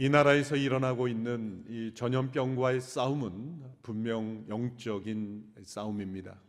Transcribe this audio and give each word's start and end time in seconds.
이 0.00 0.08
나라에서 0.08 0.56
일어나고 0.56 1.08
있는 1.08 1.62
이 1.68 1.92
전염병과의 1.94 2.80
싸움은 2.80 3.62
분명 3.82 4.46
영적인 4.48 5.56
싸움입니다. 5.62 6.40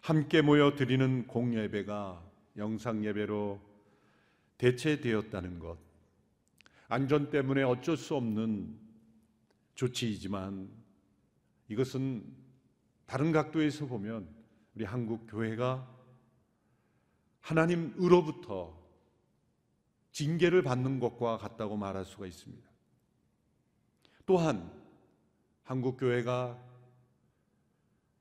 함께 0.00 0.40
모여 0.40 0.76
드리는 0.76 1.26
공예배가 1.26 2.24
영상 2.56 3.04
예배로 3.04 3.60
대체되었다는 4.58 5.58
것. 5.58 5.76
안전 6.86 7.30
때문에 7.30 7.64
어쩔 7.64 7.96
수 7.96 8.14
없는 8.14 8.78
조치이지만 9.74 10.70
이것은 11.66 12.22
다른 13.06 13.32
각도에서 13.32 13.86
보면 13.86 14.28
우리 14.76 14.84
한국 14.84 15.26
교회가 15.26 15.84
하나님으로부터 17.40 18.79
징계를 20.12 20.62
받는 20.62 21.00
것과 21.00 21.38
같다고 21.38 21.76
말할 21.76 22.04
수가 22.04 22.26
있습니다. 22.26 22.68
또한 24.26 24.70
한국 25.62 25.96
교회가 25.96 26.58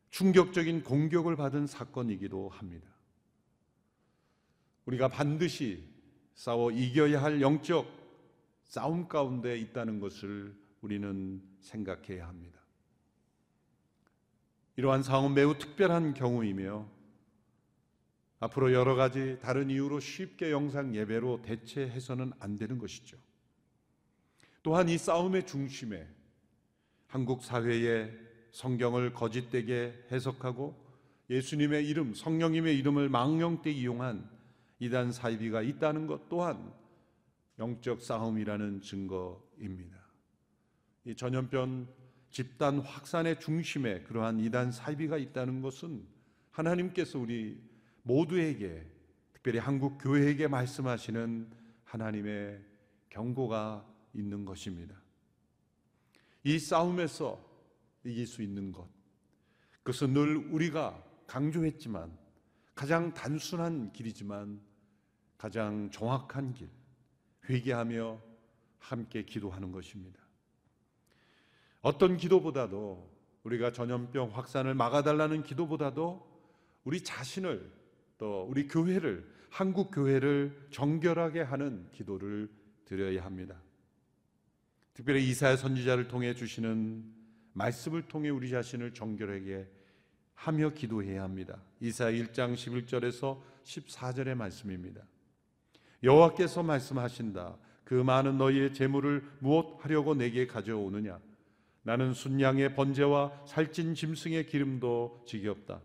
충격적인 0.09 0.83
공격을 0.83 1.35
받은 1.35 1.67
사건이기도 1.67 2.49
합니다. 2.49 2.87
우리가 4.85 5.07
반드시 5.07 5.83
싸워 6.33 6.71
이겨야 6.71 7.21
할 7.21 7.41
영적 7.41 7.87
싸움 8.63 9.07
가운데 9.07 9.57
있다는 9.57 9.99
것을 9.99 10.55
우리는 10.81 11.41
생각해야 11.59 12.27
합니다. 12.27 12.59
이러한 14.77 15.03
상황은 15.03 15.33
매우 15.33 15.57
특별한 15.57 16.13
경우이며 16.13 16.87
앞으로 18.39 18.73
여러 18.73 18.95
가지 18.95 19.37
다른 19.41 19.69
이유로 19.69 19.99
쉽게 19.99 20.51
영상 20.51 20.95
예배로 20.95 21.41
대체해서는 21.41 22.31
안 22.39 22.55
되는 22.55 22.77
것이죠. 22.77 23.17
또한 24.63 24.87
이 24.89 24.97
싸움의 24.97 25.45
중심에 25.45 26.07
한국 27.07 27.43
사회의 27.43 28.11
성경을 28.51 29.13
거짓되게 29.13 29.93
해석하고 30.11 30.89
예수님의 31.29 31.87
이름, 31.87 32.13
성령님의 32.13 32.77
이름을 32.79 33.09
망령되게 33.09 33.77
이용한 33.77 34.29
이단 34.79 35.11
사이비가 35.11 35.61
있다는 35.61 36.07
것 36.07 36.29
또한 36.29 36.73
영적 37.59 38.01
싸움이라는 38.01 38.81
증거입니다. 38.81 39.97
이 41.05 41.15
전염병 41.15 41.87
집단 42.31 42.79
확산의 42.79 43.39
중심에 43.39 44.01
그러한 44.03 44.39
이단 44.39 44.71
사이비가 44.71 45.17
있다는 45.17 45.61
것은 45.61 46.05
하나님께서 46.51 47.19
우리 47.19 47.68
모두에게 48.03 48.85
특별히 49.33 49.59
한국 49.59 49.97
교회에게 49.97 50.47
말씀하시는 50.47 51.49
하나님의 51.83 52.61
경고가 53.09 53.85
있는 54.13 54.45
것입니다. 54.45 54.95
이 56.43 56.59
싸움에서 56.59 57.39
이길 58.03 58.27
수 58.27 58.41
있는 58.41 58.71
것. 58.71 58.87
그것은 59.83 60.13
늘 60.13 60.35
우리가 60.35 61.03
강조했지만 61.27 62.17
가장 62.75 63.13
단순한 63.13 63.91
길이지만 63.91 64.61
가장 65.37 65.89
정확한 65.91 66.53
길. 66.53 66.69
회개하며 67.49 68.21
함께 68.77 69.23
기도하는 69.23 69.71
것입니다. 69.71 70.19
어떤 71.81 72.17
기도보다도 72.17 73.09
우리가 73.43 73.71
전염병 73.71 74.35
확산을 74.35 74.75
막아달라는 74.75 75.43
기도보다도 75.43 76.27
우리 76.83 77.03
자신을 77.03 77.78
또 78.19 78.45
우리 78.47 78.67
교회를 78.67 79.27
한국 79.49 79.89
교회를 79.89 80.67
정결하게 80.69 81.41
하는 81.41 81.87
기도를 81.91 82.49
드려야 82.85 83.25
합니다. 83.25 83.59
특별히 84.93 85.27
이사야 85.27 85.55
선지자를 85.55 86.07
통해 86.07 86.35
주시는 86.35 87.03
말씀을 87.53 88.03
통해 88.03 88.29
우리 88.29 88.49
자신을 88.49 88.93
정결하게 88.93 89.67
하며 90.35 90.69
기도해야 90.69 91.23
합니다. 91.23 91.61
이사야 91.79 92.11
1장 92.11 92.53
11절에서 92.53 93.41
14절의 93.63 94.35
말씀입니다. 94.35 95.01
여호와께서 96.03 96.61
말씀하신다. 96.61 97.57
그 97.85 97.93
많은 97.93 98.37
너희의 98.37 98.73
재물을 98.73 99.23
무엇 99.39 99.83
하려고 99.83 100.13
내게 100.13 100.45
가져오느냐? 100.45 101.19
나는 101.83 102.13
순양의 102.13 102.75
번제와 102.75 103.45
살찐 103.47 103.95
짐승의 103.95 104.45
기름도 104.47 105.23
지겹다. 105.25 105.81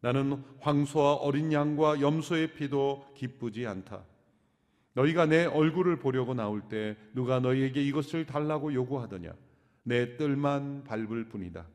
나는 0.00 0.42
황소와 0.60 1.14
어린 1.14 1.52
양과 1.52 2.00
염소의 2.00 2.54
피도 2.54 3.06
기쁘지 3.14 3.66
않다. 3.66 4.04
너희가 4.94 5.26
내 5.26 5.44
얼굴을 5.44 5.98
보려고 5.98 6.34
나올 6.34 6.62
때 6.62 6.96
누가 7.14 7.38
너희에게 7.38 7.82
이것을 7.82 8.26
달라고 8.26 8.72
요구하더냐? 8.74 9.32
내 9.82 10.16
뜰만 10.16 10.84
밟을 10.84 11.28
뿐이다. 11.28 11.66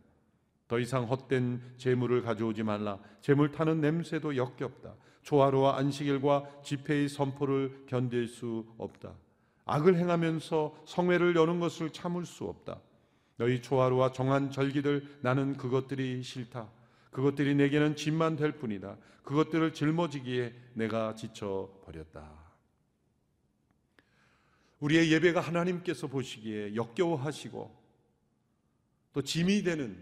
더 0.67 0.79
이상 0.79 1.05
헛된 1.05 1.61
재물을 1.77 2.21
가져오지 2.21 2.63
말라. 2.63 2.99
재물 3.21 3.51
타는 3.51 3.81
냄새도 3.81 4.35
역겹다. 4.35 4.95
조화로와 5.21 5.77
안식일과 5.77 6.61
집회의 6.63 7.07
선포를 7.09 7.85
견딜 7.87 8.27
수 8.27 8.65
없다. 8.77 9.13
악을 9.65 9.95
행하면서 9.97 10.83
성회를 10.85 11.35
여는 11.35 11.59
것을 11.59 11.91
참을 11.91 12.25
수 12.25 12.45
없다. 12.45 12.79
너희 13.37 13.61
조화로와 13.61 14.11
정한 14.11 14.51
절기들 14.51 15.19
나는 15.21 15.57
그것들이 15.57 16.21
싫다. 16.21 16.69
그것들이 17.15 17.55
내게는 17.55 17.95
짐만 17.95 18.35
될 18.35 18.51
뿐이다. 18.51 18.97
그것들을 19.23 19.73
짊어지기에 19.73 20.53
내가 20.73 21.15
지쳐 21.15 21.71
버렸다. 21.85 22.29
우리의 24.81 25.13
예배가 25.13 25.39
하나님께서 25.39 26.07
보시기에 26.07 26.75
역겨워하시고 26.75 27.83
또 29.13 29.21
짐이 29.21 29.63
되는 29.63 29.97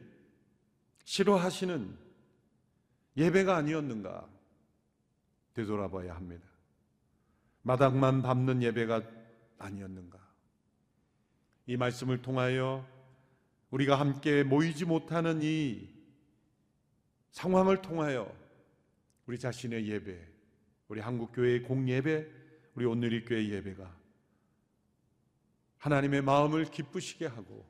싫어하시는 1.03 1.96
예배가 3.18 3.57
아니었는가 3.57 4.28
되돌아봐야 5.53 6.16
합니다. 6.16 6.47
마당만 7.62 8.24
밟는 8.24 8.63
예배가 8.63 9.03
아니었는가. 9.59 10.18
이 11.68 11.78
말씀을 11.78 12.24
통하여 12.24 12.84
우리가 13.69 14.00
함께 14.00 14.41
모이지 14.41 14.85
못하는 14.85 15.41
이 15.44 15.94
상황을 17.33 17.81
통하여 17.81 18.31
우리 19.25 19.39
자신의 19.39 19.88
예배, 19.89 20.17
우리 20.88 21.01
한국교회의 21.01 21.63
공예배, 21.63 22.27
우리 22.75 22.85
오늘의 22.85 23.25
예배가 23.29 23.97
하나님의 25.79 26.21
마음을 26.21 26.66
기쁘시게 26.66 27.25
하고 27.25 27.67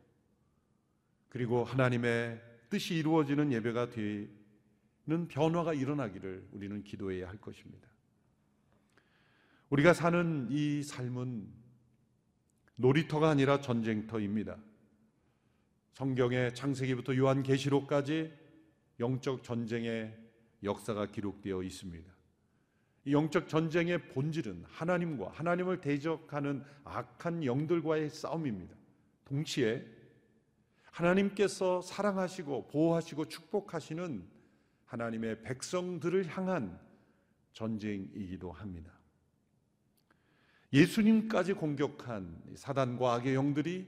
그리고 1.30 1.64
하나님의 1.64 2.42
뜻이 2.70 2.96
이루어지는 2.96 3.54
예배가 3.54 3.90
되는 3.90 5.28
변화가 5.30 5.74
일어나기를 5.74 6.50
우리는 6.52 6.84
기도해야 6.84 7.30
할 7.30 7.38
것입니다. 7.38 7.88
우리가 9.70 9.94
사는 9.94 10.48
이 10.52 10.84
삶은 10.84 11.48
놀이터가 12.76 13.30
아니라 13.30 13.62
전쟁터입니다. 13.62 14.58
성경의 15.94 16.54
창세기부터 16.54 17.16
요한계시록까지 17.16 18.43
영적 19.00 19.44
전쟁의 19.44 20.18
역사가 20.64 21.08
기록되어 21.08 21.64
있습니다. 21.64 22.14
이 23.06 23.14
영적 23.14 23.50
전쟁의 23.50 24.10
본질은 24.10 24.64
하나님과 24.66 25.30
하나님을 25.30 25.82
대적하는 25.82 26.64
악한 26.86 27.44
영들과의 27.44 28.10
싸움입니다. 28.10 28.76
동시에 29.26 29.86
하나님께서 30.84 31.82
사랑하시고 31.82 32.68
보호하시고 32.68 33.28
축복하시는 33.28 34.26
하나님의 34.86 35.42
백성들을 35.42 36.28
향한 36.28 36.80
전쟁이기도 37.52 38.52
합니다. 38.52 38.94
예수님까지 40.72 41.54
공격한 41.54 42.42
사단과 42.56 43.16
악의 43.16 43.36
영들이 43.36 43.88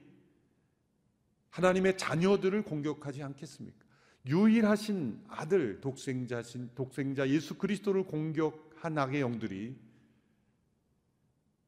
하나님의 1.50 1.98
자녀들을 1.98 2.64
공격하지 2.64 3.24
않겠습니까? 3.24 3.85
유일하신 4.26 5.24
아들 5.28 5.80
독생자신 5.82 6.72
독생자 6.74 7.28
예수 7.30 7.58
그리스도를 7.58 8.04
공격한 8.04 8.98
악의 8.98 9.22
영들이 9.22 9.76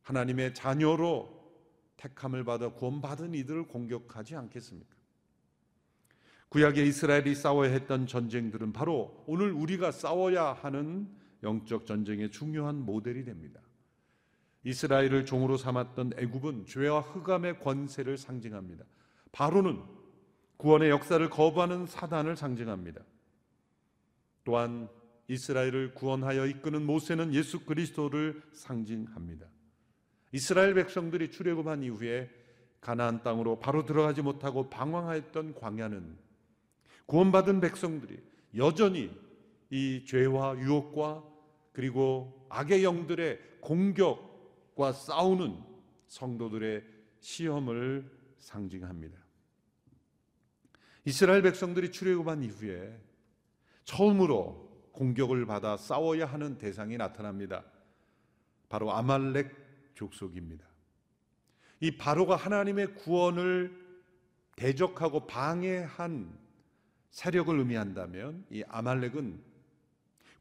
하나님의 0.01 0.53
자녀로 0.53 1.37
택함을 1.97 2.43
받아 2.45 2.69
구원받은 2.69 3.33
이들을 3.35 3.67
공격하지 3.67 4.35
않겠습니까? 4.35 4.95
구약의 6.49 6.87
이스라엘이 6.87 7.35
싸워야 7.35 7.71
했던 7.71 8.07
전쟁들은 8.07 8.71
바로 8.71 9.23
오늘 9.27 9.51
우리가 9.51 9.91
싸워야 9.91 10.53
하는 10.53 11.09
영적 11.43 11.85
전쟁의 11.85 12.31
중요한 12.31 12.85
모델이 12.85 13.25
됩니다. 13.25 13.59
이스라엘을 14.63 15.25
종으로 15.25 15.57
삼았던 15.57 16.13
애굽은 16.17 16.65
죄와 16.65 17.01
흑암의 17.01 17.59
권세를 17.59 18.17
상징합니다. 18.17 18.85
바로는 19.31 19.96
구원의 20.57 20.89
역사를 20.89 21.29
거부하는 21.29 21.85
사단을 21.85 22.35
상징합니다. 22.35 23.01
또한 24.43 24.89
이스라엘을 25.27 25.93
구원하여 25.93 26.45
이끄는 26.47 26.85
모세는 26.85 27.33
예수 27.33 27.65
그리스도를 27.65 28.41
상징합니다. 28.53 29.45
이스라엘 30.31 30.73
백성들이 30.73 31.31
출애굽한 31.31 31.83
이후에 31.83 32.29
가나안 32.79 33.23
땅으로 33.23 33.59
바로 33.59 33.85
들어가지 33.85 34.21
못하고 34.21 34.69
방황하였던 34.69 35.55
광야는 35.55 36.17
구원받은 37.05 37.59
백성들이 37.61 38.19
여전히 38.55 39.11
이 39.69 40.05
죄와 40.05 40.57
유혹과 40.57 41.23
그리고 41.73 42.47
악의 42.49 42.83
영들의 42.83 43.39
공격과 43.61 44.93
싸우는 44.93 45.61
성도들의 46.07 46.83
시험을 47.19 48.09
상징합니다. 48.37 49.26
이스라엘 51.07 51.41
백성들이 51.41 51.93
출애굽한 51.93 52.43
이후에 52.43 52.93
처음으로 53.85 54.89
공격을 54.91 55.45
받아 55.45 55.77
싸워야 55.77 56.25
하는 56.25 56.57
대상이 56.57 56.97
나타납니다. 56.97 57.63
바로 58.67 58.91
아말렉 58.91 59.95
족속입니다. 59.95 60.67
이 61.79 61.95
바로가 61.95 62.35
하나님의 62.35 62.95
구원을 62.95 63.71
대적하고 64.57 65.27
방해한 65.27 66.37
세력을 67.11 67.57
의미한다면 67.57 68.45
이 68.49 68.65
아말렉은 68.67 69.41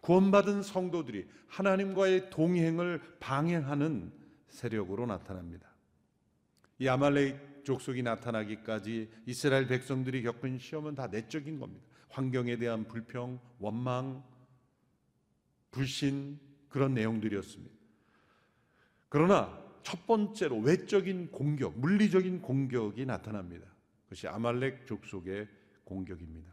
구원받은 0.01 0.65
성도들이 0.65 1.29
하나님과의 1.47 2.31
동행을 2.31 3.19
방해하는 3.21 4.13
세력으로 4.49 5.07
나타납니다. 5.07 5.69
이 6.81 6.89
아말렉 6.89 7.56
족속이 7.67 8.03
나타나기까지 8.03 9.11
이스라엘 9.27 9.67
백성들이 9.67 10.23
겪은 10.23 10.59
시험은 10.59 10.95
다 10.95 11.09
내적인 11.09 11.59
겁니다. 11.59 11.85
환경에 12.09 12.57
대한 12.57 12.87
불평, 12.87 13.41
원망, 13.59 14.25
불신 15.73 16.39
그런 16.69 16.95
내용들이었습니다. 16.95 17.75
그러나 19.09 19.63
첫 19.83 20.07
번째로 20.07 20.59
외적인 20.61 21.31
공격, 21.33 21.79
물리적인 21.79 22.41
공격이 22.41 23.05
나타납니다. 23.05 23.67
그것이 24.05 24.29
아말렉 24.29 24.87
족속의 24.87 25.49
공격입니다. 25.85 26.51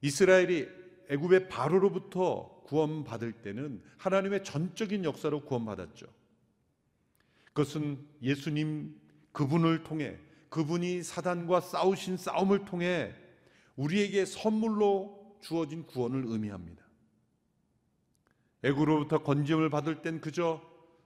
이스라엘이 0.00 0.68
애굽의 1.10 1.48
바로로부터 1.48 2.62
구원받을 2.64 3.32
때는 3.32 3.82
하나님의 3.98 4.44
전적인 4.44 5.04
역사로 5.04 5.44
구원받았죠. 5.44 6.06
그것은 7.46 8.06
예수님 8.22 8.98
그분을 9.32 9.84
통해 9.84 10.18
그분이 10.48 11.02
사단과 11.02 11.60
싸우신 11.60 12.16
싸움을 12.16 12.64
통해 12.64 13.14
우리에게 13.76 14.24
선물로 14.24 15.38
주어진 15.40 15.86
구원을 15.86 16.24
의미합니다. 16.26 16.84
애굽으로부터 18.62 19.22
건짐을 19.22 19.70
받을 19.70 20.02
땐 20.02 20.20
그저 20.20 20.60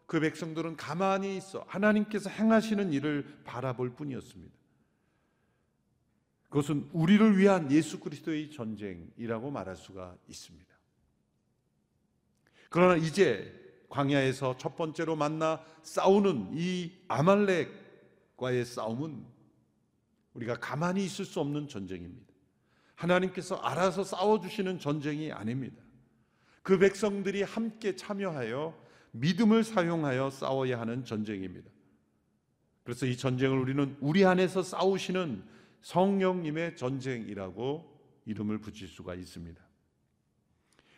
그 0.06 0.20
백성들은 0.20 0.76
가만히 0.76 1.36
있어 1.36 1.64
하나님께서 1.68 2.30
행하시는 2.30 2.92
일을 2.92 3.42
바라볼 3.44 3.94
뿐이었습니다. 3.94 4.54
그것은 6.48 6.88
우리를 6.92 7.36
위한 7.38 7.70
예수 7.70 8.00
그리스도의 8.00 8.50
전쟁이라고 8.50 9.50
말할 9.50 9.76
수가 9.76 10.16
있습니다. 10.28 10.72
그러나 12.70 12.96
이제 12.96 13.52
광야에서 13.88 14.56
첫 14.56 14.76
번째로 14.76 15.16
만나 15.16 15.64
싸우는 15.82 16.50
이 16.54 16.92
아말렉 17.08 17.83
과의 18.36 18.64
싸움은 18.64 19.24
우리가 20.34 20.54
가만히 20.56 21.04
있을 21.04 21.24
수 21.24 21.40
없는 21.40 21.68
전쟁입니다. 21.68 22.32
하나님께서 22.94 23.56
알아서 23.56 24.04
싸워주시는 24.04 24.78
전쟁이 24.78 25.32
아닙니다. 25.32 25.82
그 26.62 26.78
백성들이 26.78 27.42
함께 27.42 27.94
참여하여 27.94 28.82
믿음을 29.12 29.62
사용하여 29.62 30.30
싸워야 30.30 30.80
하는 30.80 31.04
전쟁입니다. 31.04 31.70
그래서 32.82 33.06
이 33.06 33.16
전쟁을 33.16 33.58
우리는 33.58 33.96
우리 34.00 34.24
안에서 34.24 34.62
싸우시는 34.62 35.44
성령님의 35.82 36.76
전쟁이라고 36.76 37.94
이름을 38.26 38.58
붙일 38.58 38.88
수가 38.88 39.14
있습니다. 39.14 39.62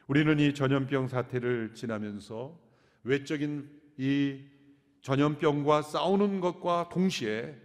우리는 0.06 0.38
이 0.38 0.54
전염병 0.54 1.08
사태를 1.08 1.74
지나면서 1.74 2.58
외적인 3.02 3.68
이 3.98 4.40
전염병과 5.06 5.82
싸우는 5.82 6.40
것과 6.40 6.88
동시에 6.88 7.56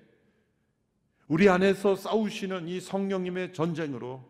우리 1.27 1.49
안에서 1.49 1.95
싸우시는 1.95 2.67
이 2.67 2.79
성령님의 2.79 3.53
전쟁으로 3.53 4.23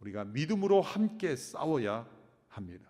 우리가 0.00 0.26
믿음으로 0.26 0.82
함께 0.82 1.36
싸워야 1.36 2.06
합니다. 2.48 2.86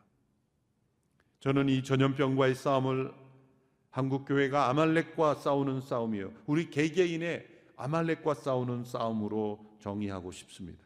저는 1.39 1.69
이 1.69 1.85
전염병과의 1.85 2.57
싸움을 2.57 3.15
한국 3.91 4.25
교회가 4.25 4.69
아말렉과 4.71 5.37
싸우는 5.37 5.83
싸움이요. 5.83 6.33
우리 6.47 6.69
개개인의 6.69 7.47
아말렉과 7.77 8.35
싸우는 8.35 8.83
싸움으로 8.83 9.77
정의하고 9.79 10.33
싶습니다. 10.33 10.85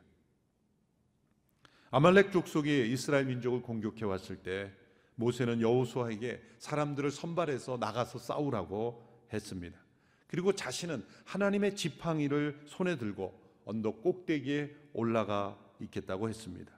아말렉 1.91 2.33
족속이 2.33 2.93
이스라엘 2.93 3.25
민족을 3.25 3.63
공격해 3.63 4.05
왔을 4.05 4.37
때 4.37 4.71
모세는 5.17 5.61
여호수아에게 5.61 6.43
사람들을 6.59 7.11
선발해서 7.11 7.77
나가서 7.79 8.19
싸우라고 8.19 9.27
했습니다. 9.33 9.79
그리고 10.27 10.53
자신은 10.53 11.05
하나님의 11.25 11.77
지팡이를 11.77 12.61
손에 12.67 12.97
들고 12.99 13.41
언덕 13.65 14.03
꼭대기에 14.03 14.75
올라가 14.93 15.59
있겠다고 15.81 16.29
했습니다. 16.29 16.73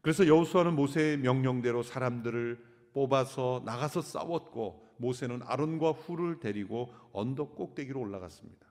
그래서 0.00 0.26
여호수아는 0.26 0.74
모세의 0.74 1.18
명령대로 1.18 1.82
사람들을 1.82 2.64
뽑아서 2.92 3.62
나가서 3.64 4.02
싸웠고 4.02 4.86
모세는 4.98 5.42
아론과 5.44 5.92
훌을 5.92 6.40
데리고 6.40 6.92
언덕 7.12 7.54
꼭대기로 7.56 8.00
올라갔습니다. 8.00 8.66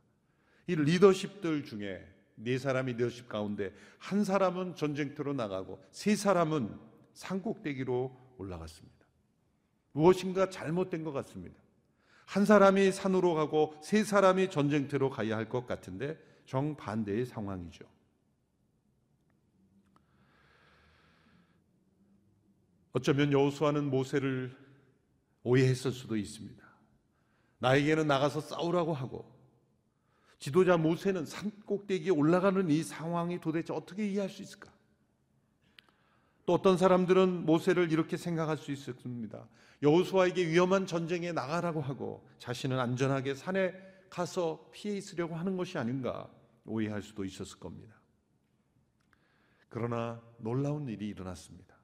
이 0.68 0.76
리더십들 0.76 1.64
중에 1.64 2.06
네 2.36 2.58
사람이 2.58 2.94
리더십 2.94 3.28
가운데 3.30 3.74
한 3.98 4.24
사람은 4.24 4.76
전쟁터로 4.76 5.34
나가고 5.34 5.82
세 5.92 6.16
사람은 6.16 6.70
산 7.18 7.42
꼭대기로 7.42 8.16
올라갔습니다. 8.38 8.96
무엇인가 9.92 10.52
잘못된 10.52 11.04
것 11.04 11.12
같습니다. 11.14 11.60
한 12.28 12.46
사람이 12.46 12.92
산으로 12.92 13.34
가고 13.34 13.74
세 13.82 14.04
사람이 14.04 14.52
전쟁터로 14.52 15.10
가야 15.10 15.36
할 15.36 15.50
것 15.50 15.66
같은데 15.66 16.16
정반대의 16.46 17.26
상황이죠. 17.26 17.86
어쩌면 22.94 23.32
여호수아는 23.32 23.90
모세를 23.90 24.56
오해했을 25.42 25.92
수도 25.92 26.16
있습니다. 26.16 26.64
나에게는 27.58 28.06
나가서 28.06 28.42
싸우라고 28.42 28.94
하고 28.94 29.36
지도자 30.38 30.78
모세는 30.78 31.26
산 31.26 31.50
꼭대기에 31.66 32.12
올라가는 32.12 32.70
이 32.70 32.84
상황이 32.84 33.42
도대체 33.42 33.74
어떻게 33.74 34.08
이해할 34.08 34.30
수 34.30 34.44
있을까? 34.44 34.77
또 36.48 36.54
어떤 36.54 36.78
사람들은 36.78 37.46
모세를 37.46 37.92
이렇게 37.92 38.16
생각할 38.16 38.58
수 38.58 38.72
있습니다. 38.72 39.48
여호수아에게 39.84 40.48
위험한 40.48 40.88
전쟁에 40.88 41.34
나가라고 41.34 41.82
하고 41.82 42.26
자신은 42.40 42.80
안전하게 42.80 43.36
산에 43.36 43.74
가서 44.10 44.70
피해 44.72 44.96
있으려고 44.96 45.36
하는 45.36 45.58
것이 45.58 45.78
아닌가 45.78 46.30
오해할 46.66 47.02
수도 47.02 47.26
있었을 47.26 47.60
겁니다. 47.60 47.94
그러나 49.68 50.22
놀라운 50.38 50.88
일이 50.88 51.10
일어났습니다. 51.10 51.76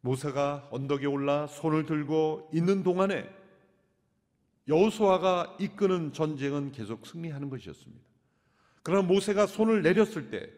모세가 0.00 0.70
언덕에 0.72 1.06
올라 1.06 1.46
손을 1.46 1.86
들고 1.86 2.50
있는 2.52 2.82
동안에 2.82 3.32
여호수아가 4.66 5.56
이끄는 5.60 6.12
전쟁은 6.12 6.72
계속 6.72 7.06
승리하는 7.06 7.48
것이었습니다. 7.48 8.04
그러나 8.82 9.06
모세가 9.06 9.46
손을 9.46 9.82
내렸을 9.82 10.30
때 10.30 10.50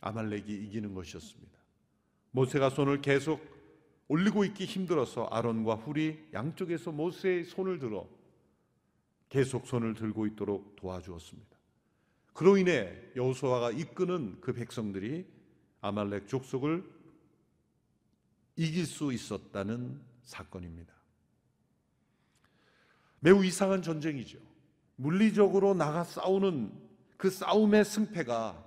아말렉이 0.00 0.46
이기는 0.46 0.94
것이었습니다. 0.94 1.57
모세가 2.30 2.70
손을 2.70 3.00
계속 3.00 3.40
올리고 4.08 4.44
있기 4.44 4.64
힘들어서 4.64 5.26
아론과 5.26 5.76
훌이 5.76 6.18
양쪽에서 6.32 6.92
모세의 6.92 7.44
손을 7.44 7.78
들어 7.78 8.08
계속 9.28 9.66
손을 9.66 9.94
들고 9.94 10.26
있도록 10.26 10.76
도와주었습니다. 10.76 11.58
그로 12.32 12.56
인해 12.56 12.96
여호수아가 13.16 13.72
이끄는 13.72 14.40
그 14.40 14.52
백성들이 14.52 15.26
아말렉 15.80 16.28
족속을 16.28 16.88
이길 18.56 18.86
수 18.86 19.12
있었다는 19.12 20.00
사건입니다. 20.22 20.94
매우 23.20 23.44
이상한 23.44 23.82
전쟁이죠. 23.82 24.38
물리적으로 24.96 25.74
나가 25.74 26.04
싸우는 26.04 26.72
그 27.16 27.30
싸움의 27.30 27.84
승패가 27.84 28.64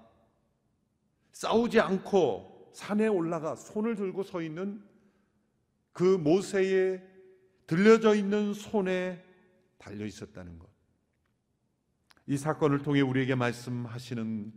싸우지 1.31 1.79
않고 1.79 2.50
산에 2.73 3.07
올라가 3.07 3.55
손을 3.55 3.95
들고 3.95 4.23
서 4.23 4.41
있는 4.41 4.83
그 5.91 6.03
모세의 6.03 7.05
들려져 7.67 8.15
있는 8.15 8.53
손에 8.53 9.23
달려 9.77 10.05
있었다는 10.05 10.59
것. 10.59 10.69
이 12.27 12.37
사건을 12.37 12.83
통해 12.83 13.01
우리에게 13.01 13.35
말씀하시는 13.35 14.53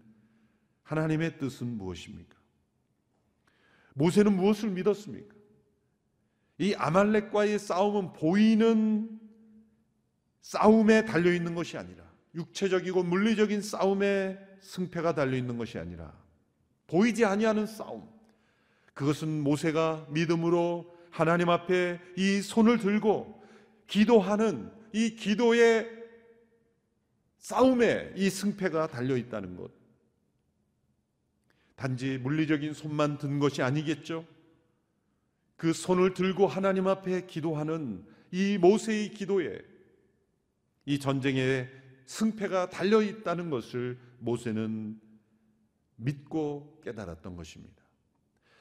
하나님의 0.82 1.38
뜻은 1.38 1.66
무엇입니까? 1.66 2.36
모세는 3.94 4.36
무엇을 4.36 4.70
믿었습니까? 4.70 5.34
이 6.58 6.74
아말렉과의 6.74 7.58
싸움은 7.58 8.12
보이는 8.12 9.20
싸움에 10.40 11.04
달려 11.04 11.32
있는 11.32 11.54
것이 11.54 11.76
아니라 11.78 12.04
육체적이고 12.34 13.02
물리적인 13.02 13.62
싸움에 13.62 14.38
승패가 14.60 15.14
달려 15.14 15.36
있는 15.36 15.56
것이 15.56 15.78
아니라 15.78 16.23
보이지 16.86 17.24
아니하는 17.24 17.66
싸움. 17.66 18.08
그것은 18.92 19.42
모세가 19.42 20.06
믿음으로 20.10 20.94
하나님 21.10 21.48
앞에 21.48 22.00
이 22.16 22.40
손을 22.40 22.78
들고 22.78 23.42
기도하는 23.86 24.70
이 24.92 25.16
기도의 25.16 25.88
싸움에 27.38 28.12
이 28.16 28.30
승패가 28.30 28.88
달려 28.88 29.16
있다는 29.16 29.56
것. 29.56 29.70
단지 31.76 32.18
물리적인 32.18 32.72
손만 32.72 33.18
든 33.18 33.38
것이 33.38 33.62
아니겠죠. 33.62 34.24
그 35.56 35.72
손을 35.72 36.14
들고 36.14 36.46
하나님 36.46 36.86
앞에 36.86 37.26
기도하는 37.26 38.04
이 38.30 38.58
모세의 38.58 39.10
기도에 39.10 39.60
이 40.86 40.98
전쟁의 40.98 41.70
승패가 42.06 42.70
달려 42.70 43.02
있다는 43.02 43.50
것을 43.50 43.98
모세는 44.18 45.00
믿고 45.96 46.80
깨달았던 46.84 47.36
것입니다. 47.36 47.82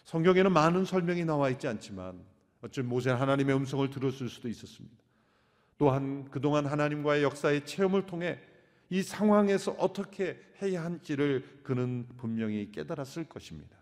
성경에는 0.05 0.51
많은 0.51 0.85
설명이 0.85 1.25
나와 1.25 1.49
있지 1.49 1.67
않지만 1.67 2.23
어쩌면 2.61 2.89
모세는 2.89 3.19
하나님의 3.19 3.55
음성을 3.55 3.89
들었을 3.89 4.29
수도 4.29 4.47
있었습니다. 4.47 5.03
또한 5.77 6.29
그동안 6.29 6.65
하나님과의 6.65 7.23
역사의 7.23 7.65
체험을 7.65 8.05
통해 8.05 8.39
이 8.89 9.01
상황에서 9.01 9.71
어떻게 9.73 10.39
해야 10.61 10.83
할지를 10.83 11.61
그는 11.63 12.07
분명히 12.17 12.71
깨달았을 12.71 13.27
것입니다. 13.27 13.77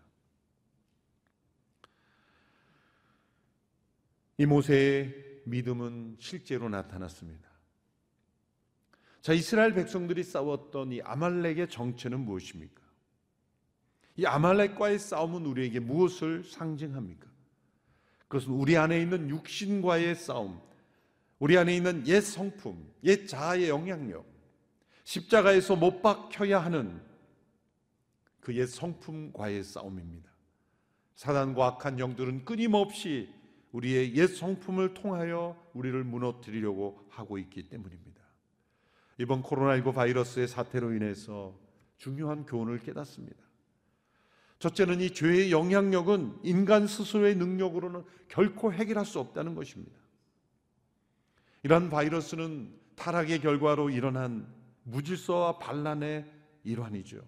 이 4.38 4.46
모세의 4.46 5.42
믿음은 5.44 6.16
실제로 6.18 6.68
나타났습니다. 6.68 7.48
자, 9.20 9.32
이스라엘 9.32 9.72
백성들이 9.74 10.24
싸웠던 10.24 10.92
이 10.92 11.00
아말렉의 11.02 11.68
정체는 11.68 12.20
무엇입니까? 12.20 12.81
이 14.22 14.26
아말렉과의 14.26 15.00
싸움은 15.00 15.44
우리에게 15.46 15.80
무엇을 15.80 16.44
상징합니까? 16.44 17.26
그것은 18.28 18.52
우리 18.52 18.76
안에 18.76 19.00
있는 19.00 19.28
육신과의 19.28 20.14
싸움, 20.14 20.60
우리 21.40 21.58
안에 21.58 21.74
있는 21.74 22.06
옛 22.06 22.20
성품, 22.20 22.88
옛 23.02 23.26
자아의 23.26 23.68
영향력, 23.68 24.24
십자가에서 25.02 25.74
못 25.74 26.02
박혀야 26.02 26.60
하는 26.60 27.02
그 28.40 28.52
옛 28.54 28.68
성품과의 28.68 29.64
싸움입니다. 29.64 30.30
사단과 31.16 31.66
악한 31.66 31.98
영들은 31.98 32.44
끊임없이 32.44 33.28
우리의 33.72 34.14
옛 34.14 34.28
성품을 34.28 34.94
통하여 34.94 35.60
우리를 35.74 36.02
무너뜨리려고 36.04 37.04
하고 37.08 37.38
있기 37.38 37.68
때문입니다. 37.68 38.22
이번 39.18 39.42
코로나19 39.42 39.92
바이러스의 39.94 40.46
사태로 40.46 40.92
인해서 40.94 41.58
중요한 41.96 42.46
교훈을 42.46 42.78
깨닫습니다. 42.80 43.51
첫째는 44.62 45.00
이 45.00 45.10
죄의 45.10 45.50
영향력은 45.50 46.38
인간 46.44 46.86
스스로의 46.86 47.34
능력으로는 47.34 48.04
결코 48.28 48.72
해결할 48.72 49.04
수 49.04 49.18
없다는 49.18 49.56
것입니다. 49.56 49.98
이러한 51.64 51.90
바이러스는 51.90 52.72
타락의 52.94 53.40
결과로 53.40 53.90
일어난 53.90 54.46
무질서와 54.84 55.58
반란의 55.58 56.24
일환이죠. 56.62 57.20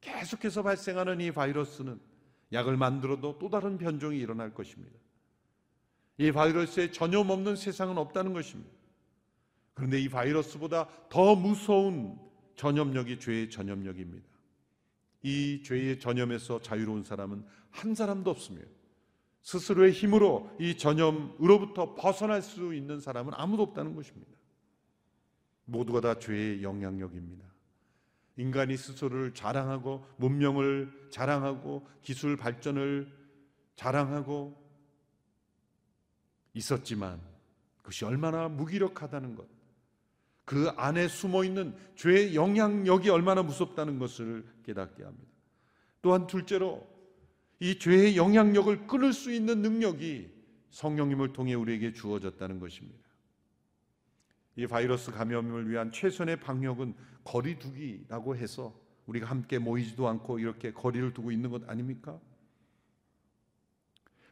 계속해서 0.00 0.62
발생하는 0.62 1.20
이 1.20 1.32
바이러스는 1.32 1.98
약을 2.52 2.76
만들어도 2.76 3.40
또 3.40 3.50
다른 3.50 3.76
변종이 3.76 4.18
일어날 4.18 4.54
것입니다. 4.54 4.96
이 6.18 6.30
바이러스에 6.30 6.92
전염 6.92 7.30
없는 7.30 7.56
세상은 7.56 7.98
없다는 7.98 8.32
것입니다. 8.32 8.70
그런데 9.74 10.00
이 10.00 10.08
바이러스보다 10.08 10.88
더 11.08 11.34
무서운 11.34 12.16
전염력이 12.54 13.18
죄의 13.18 13.50
전염력입니다. 13.50 14.27
이 15.22 15.62
죄의 15.64 15.98
전염에서 15.98 16.60
자유로운 16.60 17.04
사람은 17.04 17.44
한 17.70 17.94
사람도 17.94 18.30
없으며 18.30 18.60
스스로의 19.42 19.92
힘으로 19.92 20.54
이 20.60 20.76
전염으로부터 20.76 21.94
벗어날 21.94 22.42
수 22.42 22.74
있는 22.74 23.00
사람은 23.00 23.32
아무도 23.34 23.62
없다는 23.62 23.94
것입니다. 23.94 24.30
모두가 25.64 26.00
다 26.00 26.18
죄의 26.18 26.62
영향력입니다. 26.62 27.46
인간이 28.36 28.76
스스로를 28.76 29.34
자랑하고 29.34 30.06
문명을 30.16 31.08
자랑하고 31.10 31.86
기술 32.02 32.36
발전을 32.36 33.12
자랑하고 33.74 34.56
있었지만 36.54 37.20
그것이 37.78 38.04
얼마나 38.04 38.48
무기력하다는 38.48 39.34
것, 39.34 39.46
그 40.48 40.70
안에 40.78 41.08
숨어 41.08 41.44
있는 41.44 41.76
죄의 41.94 42.34
영향력이 42.34 43.10
얼마나 43.10 43.42
무섭다는 43.42 43.98
것을 43.98 44.46
깨닫게 44.62 45.04
합니다. 45.04 45.30
또한 46.00 46.26
둘째로 46.26 46.88
이 47.60 47.78
죄의 47.78 48.16
영향력을 48.16 48.86
끊을 48.86 49.12
수 49.12 49.30
있는 49.30 49.60
능력이 49.60 50.32
성령님을 50.70 51.34
통해 51.34 51.52
우리에게 51.52 51.92
주어졌다는 51.92 52.60
것입니다. 52.60 52.98
이 54.56 54.66
바이러스 54.66 55.12
감염을 55.12 55.68
위한 55.68 55.92
최선의 55.92 56.40
방역은 56.40 56.94
거리두기라고 57.24 58.34
해서 58.34 58.74
우리가 59.04 59.26
함께 59.26 59.58
모이지도 59.58 60.08
않고 60.08 60.38
이렇게 60.38 60.72
거리를 60.72 61.12
두고 61.12 61.30
있는 61.30 61.50
것 61.50 61.68
아닙니까? 61.68 62.18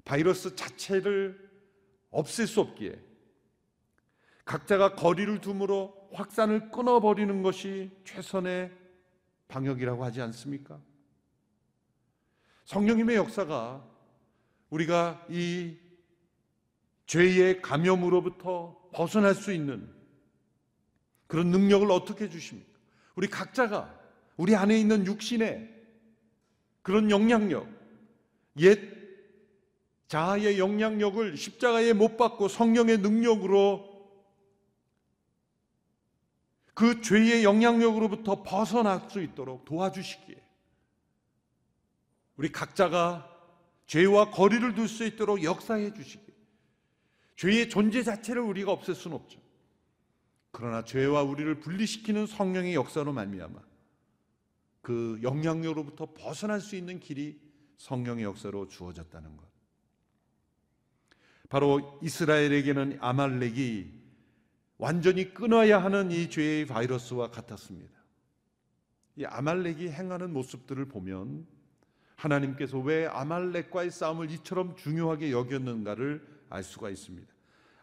바이러스 0.06 0.56
자체를 0.56 1.38
없앨 2.11 2.46
수 2.46 2.62
없기에 2.62 2.99
각자가 4.46 4.94
거리를 4.94 5.42
둠으로 5.42 5.95
확산을 6.12 6.70
끊어버리는 6.70 7.42
것이 7.42 7.90
최선의 8.04 8.70
방역이라고 9.48 10.04
하지 10.04 10.20
않습니까? 10.22 10.80
성령님의 12.64 13.16
역사가 13.16 13.84
우리가 14.70 15.25
이 15.30 15.76
죄의 17.06 17.62
감염으로부터 17.62 18.76
벗어날 18.92 19.34
수 19.34 19.52
있는 19.52 19.88
그런 21.26 21.50
능력을 21.50 21.90
어떻게 21.90 22.28
주십니까? 22.28 22.78
우리 23.14 23.28
각자가 23.28 23.94
우리 24.36 24.54
안에 24.54 24.78
있는 24.78 25.06
육신의 25.06 25.75
그런 26.82 27.10
영향력, 27.10 27.68
옛 28.58 28.78
자아의 30.08 30.58
영향력을 30.58 31.36
십자가에 31.36 31.92
못 31.92 32.16
받고 32.16 32.48
성령의 32.48 32.98
능력으로 32.98 33.95
그 36.76 37.00
죄의 37.00 37.42
영향력으로부터 37.42 38.42
벗어날 38.42 39.09
수 39.09 39.23
있도록 39.23 39.64
도와주시기에 39.64 40.37
우리 42.37 42.52
각자가 42.52 43.35
죄와 43.87 44.30
거리를 44.30 44.75
둘 44.75 44.87
수 44.87 45.06
있도록 45.06 45.42
역사해 45.42 45.95
주시기에 45.95 46.35
죄의 47.37 47.71
존재 47.71 48.02
자체를 48.02 48.42
우리가 48.42 48.73
없앨 48.73 48.95
수는 48.95 49.16
없죠. 49.16 49.40
그러나 50.50 50.85
죄와 50.85 51.23
우리를 51.23 51.61
분리시키는 51.61 52.26
성령의 52.26 52.75
역사로 52.75 53.11
말미암아 53.11 53.59
그 54.83 55.18
영향력으로부터 55.23 56.12
벗어날 56.12 56.61
수 56.61 56.76
있는 56.76 57.00
길이 57.00 57.40
성령의 57.78 58.25
역사로 58.25 58.68
주어졌다는 58.68 59.35
것. 59.35 59.47
바로 61.49 61.99
이스라엘에게는 62.02 62.99
아말렉이 63.00 64.05
완전히 64.78 65.33
끊어야 65.33 65.83
하는 65.83 66.11
이 66.11 66.28
죄의 66.28 66.66
바이러스와 66.66 67.30
같았습니다. 67.30 67.97
이 69.16 69.25
아말렉이 69.25 69.88
행하는 69.88 70.33
모습들을 70.33 70.85
보면 70.87 71.47
하나님께서 72.16 72.78
왜 72.78 73.06
아말렉과의 73.06 73.90
싸움을 73.90 74.30
이처럼 74.30 74.76
중요하게 74.76 75.33
여겼는가를 75.33 76.26
알 76.50 76.62
수가 76.62 76.90
있습니다. 76.90 77.33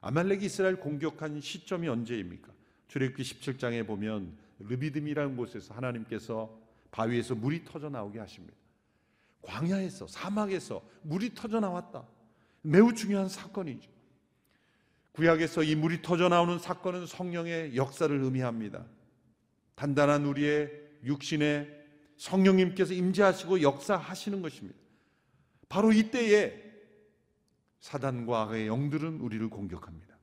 아말렉이 0.01 0.45
이스라엘 0.45 0.79
공격한 0.79 1.39
시점이 1.41 1.87
언제입니까? 1.87 2.51
출애굽기 2.87 3.23
17장에 3.23 3.87
보면 3.87 4.37
르비듬이라는 4.59 5.35
곳에서 5.35 5.73
하나님께서 5.73 6.55
바위에서 6.91 7.35
물이 7.35 7.63
터져 7.65 7.89
나오게 7.89 8.19
하십니다. 8.19 8.55
광야에서 9.41 10.07
사막에서 10.07 10.83
물이 11.01 11.33
터져 11.33 11.59
나왔다. 11.59 12.05
매우 12.61 12.93
중요한 12.93 13.27
사건이죠. 13.27 13.92
구약에서 15.13 15.63
이 15.63 15.75
물이 15.75 16.01
터져 16.01 16.27
나오는 16.27 16.57
사건은 16.59 17.05
성령의 17.05 17.75
역사를 17.75 18.15
의미합니다. 18.15 18.85
단단한 19.75 20.25
우리의 20.25 20.71
육신에 21.03 21.67
성령님께서 22.17 22.93
임재하시고 22.93 23.61
역사하시는 23.61 24.41
것입니다. 24.41 24.79
바로 25.69 25.91
이때에 25.91 26.61
사단과 27.79 28.43
악의 28.43 28.67
영들은 28.67 29.19
우리를 29.19 29.49
공격합니다. 29.49 30.13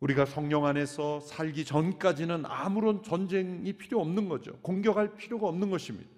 우리가 0.00 0.26
성령 0.26 0.66
안에서 0.66 1.20
살기 1.20 1.64
전까지는 1.64 2.44
아무런 2.46 3.02
전쟁이 3.02 3.72
필요 3.72 4.00
없는 4.00 4.28
거죠. 4.28 4.52
공격할 4.60 5.16
필요가 5.16 5.46
없는 5.48 5.70
것입니다. 5.70 6.10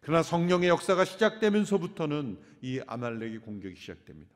그러나 0.00 0.22
성령의 0.22 0.68
역사가 0.68 1.06
시작되면서부터는 1.06 2.38
이 2.60 2.80
아말렉의 2.86 3.38
공격이 3.38 3.76
시작됩니다. 3.76 4.33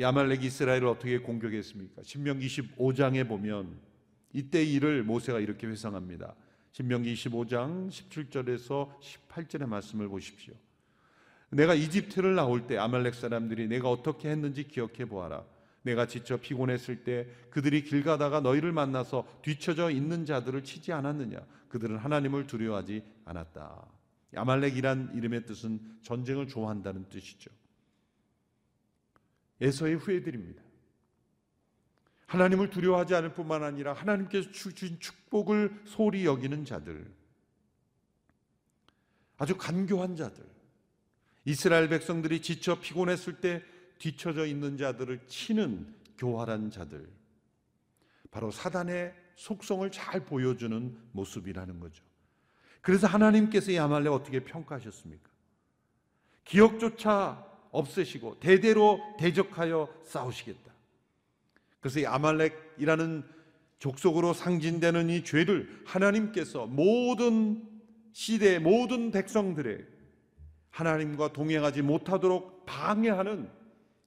이 0.00 0.02
아말렉 0.02 0.42
이스라엘을 0.42 0.86
어떻게 0.86 1.18
공격했습니까? 1.18 2.04
신명기 2.04 2.46
25장에 2.46 3.28
보면 3.28 3.78
이때 4.32 4.64
일을 4.64 5.02
모세가 5.02 5.40
이렇게 5.40 5.66
회상합니다. 5.66 6.34
신명기 6.72 7.12
25장 7.12 7.90
17절에서 7.90 8.98
18절의 8.98 9.66
말씀을 9.66 10.08
보십시오. 10.08 10.54
내가 11.50 11.74
이집트를 11.74 12.34
나올 12.34 12.66
때 12.66 12.78
아말렉 12.78 13.14
사람들이 13.14 13.68
내가 13.68 13.90
어떻게 13.90 14.30
했는지 14.30 14.66
기억해 14.66 15.04
보아라. 15.04 15.44
내가 15.82 16.06
지쳐 16.06 16.38
피곤했을 16.38 17.04
때 17.04 17.26
그들이 17.50 17.84
길 17.84 18.02
가다가 18.02 18.40
너희를 18.40 18.72
만나서 18.72 19.28
뒤처져 19.42 19.90
있는 19.90 20.24
자들을 20.24 20.64
치지 20.64 20.94
않았느냐? 20.94 21.44
그들은 21.68 21.98
하나님을 21.98 22.46
두려워하지 22.46 23.02
않았다. 23.26 23.86
아말렉이란 24.34 25.12
이름의 25.16 25.44
뜻은 25.44 25.78
전쟁을 26.00 26.48
좋아한다는 26.48 27.10
뜻이죠. 27.10 27.50
에서의 29.60 29.96
후예들입니다. 29.96 30.62
하나님을 32.26 32.70
두려워하지 32.70 33.14
않을 33.16 33.34
뿐만 33.34 33.64
아니라 33.64 33.92
하나님께서 33.92 34.52
주신 34.52 35.00
축복을 35.00 35.82
소리 35.84 36.24
여기는 36.24 36.64
자들, 36.64 37.12
아주 39.36 39.56
간교한 39.56 40.14
자들, 40.16 40.44
이스라엘 41.44 41.88
백성들이 41.88 42.40
지쳐 42.40 42.80
피곤했을 42.80 43.40
때 43.40 43.64
뒤처져 43.98 44.46
있는 44.46 44.76
자들을 44.76 45.26
치는 45.26 45.92
교활한 46.18 46.70
자들, 46.70 47.08
바로 48.30 48.50
사단의 48.50 49.14
속성을 49.34 49.90
잘 49.90 50.24
보여주는 50.24 50.96
모습이라는 51.12 51.80
거죠. 51.80 52.04
그래서 52.80 53.06
하나님께서 53.06 53.72
이 53.72 53.78
아말렉 53.78 54.12
어떻게 54.12 54.40
평가하셨습니까? 54.40 55.28
기억조차 56.44 57.49
없애시고 57.70 58.40
대대로 58.40 59.00
대적하여 59.18 59.88
싸우시겠다. 60.04 60.72
그래서 61.80 62.00
이 62.00 62.06
아말렉이라는 62.06 63.24
족속으로 63.78 64.34
상징되는 64.34 65.08
이 65.08 65.24
죄를 65.24 65.82
하나님께서 65.86 66.66
모든 66.66 67.66
시대 68.12 68.58
모든 68.58 69.10
백성들의 69.10 69.86
하나님과 70.70 71.32
동행하지 71.32 71.82
못하도록 71.82 72.66
방해하는 72.66 73.50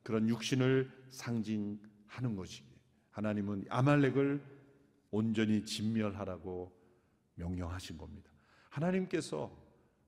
그런 0.04 0.30
육신을 0.30 0.92
상징하는 1.10 2.36
것이기에 2.36 2.74
하나님은 3.12 3.66
아말렉을 3.70 4.44
온전히 5.12 5.66
진멸하라고 5.66 6.72
명령하신 7.36 7.98
겁니다. 7.98 8.30
하나님께서 8.70 9.56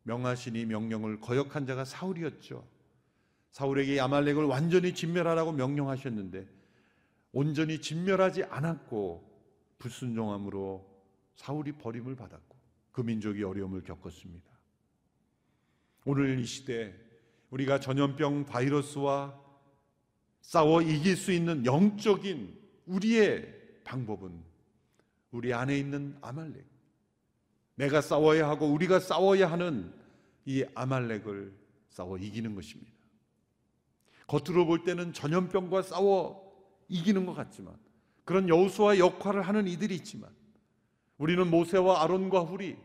명하신 0.04 0.56
이 0.56 0.66
명령을 0.66 1.20
거역한 1.20 1.66
자가 1.66 1.86
사울이었죠. 1.86 2.75
사울에게 3.56 4.02
아말렉을 4.02 4.44
완전히 4.44 4.94
진멸하라고 4.94 5.54
명령하셨는데 5.54 6.46
온전히 7.32 7.80
진멸하지 7.80 8.44
않았고 8.44 9.24
불순종함으로 9.78 10.86
사울이 11.38 11.72
버림을 11.72 12.18
받았고 12.18 12.58
그 12.92 13.00
민족이 13.00 13.42
어려움을 13.44 13.82
겪었습니다. 13.84 14.52
오늘 16.04 16.38
이 16.38 16.46
시대 16.46 16.94
우리가 17.50 17.80
전염병 17.80 18.46
바이러스와 18.46 19.42
싸워 20.42 20.82
이길 20.82 21.16
수 21.16 21.32
있는 21.32 21.66
영적인 21.66 22.60
우리의 22.88 23.48
방법은 23.86 24.38
우리 25.32 25.54
안에 25.54 25.80
있는 25.80 26.18
아말렉. 26.20 26.62
내가 27.76 28.02
싸워야 28.02 28.50
하고 28.50 28.68
우리가 28.68 29.00
싸워야 29.00 29.50
하는 29.50 29.94
이 30.44 30.65
아말렉을 30.76 31.54
싸워 31.88 32.18
이기는 32.18 32.54
것입니다. 32.54 32.94
겉으로 34.28 34.66
볼 34.66 34.84
때는 34.84 35.14
전염병과 35.14 35.84
싸워 35.84 36.46
이기는 36.88 37.26
것 37.26 37.34
같지만 37.34 37.76
그런 38.24 38.50
여호수아 38.50 38.98
역할을 38.98 39.44
하는 39.44 39.68
이들이 39.68 39.96
있지만 39.96 40.30
우리는 41.18 41.50
모세와 41.50 42.04
아론과 42.04 42.42
훌이 42.42 42.76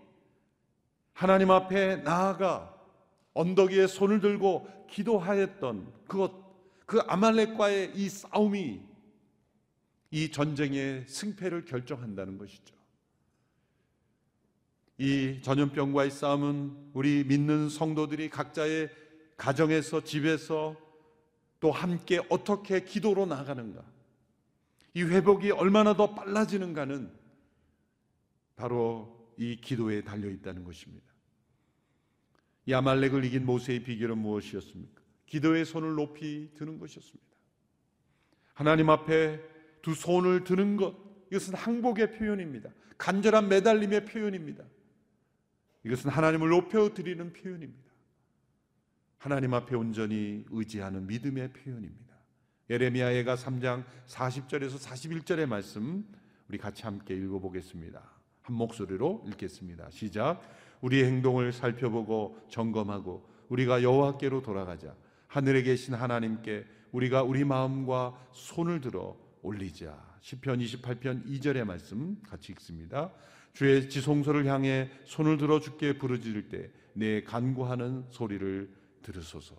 하나님 1.13 1.51
앞에 1.51 1.97
나아가 1.97 2.75
언덕 3.33 3.71
위에 3.71 3.87
손을 3.87 4.21
들고 4.21 4.87
기도하였던 4.89 5.93
그것 6.07 6.33
그 6.87 7.01
아말렉과의 7.07 7.93
이 7.95 8.09
싸움이 8.09 8.81
이 10.11 10.31
전쟁의 10.31 11.07
승패를 11.07 11.65
결정한다는 11.65 12.37
것이죠. 12.37 12.75
이 14.99 15.39
전염병과의 15.43 16.11
싸움은 16.11 16.91
우리 16.93 17.25
믿는 17.25 17.69
성도들이 17.69 18.29
각자의 18.29 18.91
가정에서 19.37 20.03
집에서 20.05 20.77
또 21.61 21.71
함께 21.71 22.21
어떻게 22.31 22.85
기도로 22.85 23.27
나가는가. 23.27 23.85
이 24.95 25.03
회복이 25.03 25.53
얼마나 25.53 25.95
더 25.95 26.15
빨라지는가는 26.15 27.13
바로 28.57 29.31
이 29.37 29.57
기도에 29.57 30.03
달려 30.03 30.29
있다는 30.29 30.65
것입니다. 30.65 31.07
이 32.67 32.73
아말렉을 32.73 33.25
이긴 33.25 33.47
모세의 33.47 33.85
비결은 33.85 34.19
무엇이었습니까? 34.19 35.01
기도의 35.27 35.65
손을 35.65 35.95
높이 35.95 36.51
드는 36.55 36.79
것이었습니다. 36.79 37.31
하나님 38.55 38.91
앞에 38.91 39.41
두 39.81 39.95
손을 39.95 40.45
드는 40.45 40.77
것, 40.77 40.95
이것은 41.31 41.55
항복의 41.55 42.19
표현입니다. 42.19 42.71
간절한 42.99 43.49
매달림의 43.49 44.07
표현입니다. 44.07 44.65
이것은 45.85 46.11
하나님을 46.11 46.49
높여 46.51 46.93
드리는 46.93 47.33
표현입니다. 47.33 47.90
하나님 49.21 49.53
앞에 49.53 49.77
온전히 49.77 50.47
의지하는 50.49 51.07
믿음의 51.07 51.53
표현입니다. 51.53 52.17
예레미야애가 52.71 53.35
3장 53.35 53.85
40절에서 54.07 54.79
41절의 54.79 55.45
말씀 55.45 56.07
우리 56.49 56.57
같이 56.57 56.85
함께 56.85 57.15
읽어보겠습니다. 57.17 58.01
한 58.41 58.57
목소리로 58.57 59.23
읽겠습니다. 59.29 59.91
시작. 59.91 60.41
우리의 60.81 61.05
행동을 61.05 61.53
살펴보고 61.53 62.39
점검하고 62.49 63.29
우리가 63.51 63.83
여호와께로 63.83 64.41
돌아가자. 64.41 64.97
하늘에 65.27 65.65
계신 65.65 65.93
하나님께 65.93 66.65
우리가 66.91 67.23
우리 67.23 67.45
마음과 67.45 68.31
손을 68.33 68.81
들어 68.81 69.19
올리자. 69.43 70.17
시편 70.23 70.61
28편 70.61 71.27
2절의 71.27 71.65
말씀 71.65 72.17
같이 72.27 72.53
읽습니다. 72.53 73.13
주의 73.53 73.91
지성소를 73.91 74.47
향해 74.47 74.89
손을 75.05 75.37
들어 75.37 75.61
주께 75.61 75.99
부르짖을 75.99 76.49
때 76.49 76.81
내 76.95 77.23
간구하는 77.23 78.05
소리를 78.11 78.71
들으소서. 79.03 79.55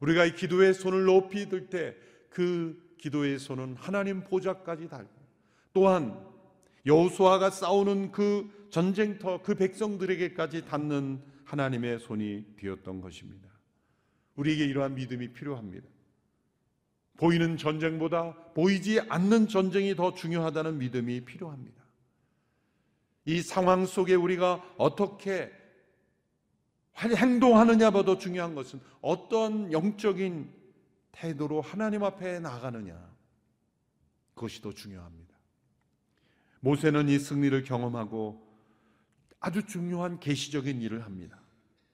우리가 0.00 0.24
이 0.24 0.34
기도의 0.34 0.74
손을 0.74 1.04
높이 1.04 1.48
들 1.48 1.68
때 1.68 2.08
그 2.30 2.94
기도의 2.98 3.38
손은 3.38 3.76
하나님 3.76 4.22
보좌까지 4.22 4.88
달고 4.88 5.10
또한 5.72 6.24
여호수아가 6.86 7.50
싸우는 7.50 8.12
그 8.12 8.68
전쟁터 8.70 9.42
그 9.42 9.54
백성들에게까지 9.54 10.66
닿는 10.66 11.22
하나님의 11.44 11.98
손이 11.98 12.54
되었던 12.56 13.00
것입니다. 13.00 13.48
우리에게 14.36 14.64
이러한 14.66 14.94
믿음이 14.94 15.32
필요합니다. 15.32 15.88
보이는 17.16 17.56
전쟁보다 17.56 18.52
보이지 18.54 19.00
않는 19.08 19.48
전쟁이 19.48 19.96
더 19.96 20.14
중요하다는 20.14 20.78
믿음이 20.78 21.24
필요합니다. 21.24 21.82
이 23.24 23.40
상황 23.42 23.84
속에 23.84 24.14
우리가 24.14 24.74
어떻게 24.76 25.50
행동하느냐보다 26.98 28.04
더 28.04 28.18
중요한 28.18 28.54
것은 28.54 28.80
어떤 29.00 29.72
영적인 29.72 30.52
태도로 31.12 31.60
하나님 31.60 32.04
앞에 32.04 32.40
나가느냐. 32.40 32.96
그것이 34.34 34.62
더 34.62 34.72
중요합니다. 34.72 35.36
모세는 36.60 37.08
이 37.08 37.18
승리를 37.18 37.62
경험하고 37.64 38.46
아주 39.40 39.64
중요한 39.66 40.18
계시적인 40.18 40.82
일을 40.82 41.04
합니다. 41.04 41.40